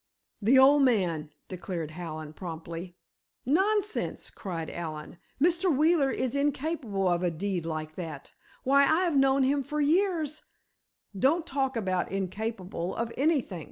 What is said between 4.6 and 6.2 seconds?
Allen. "Mr. Wheeler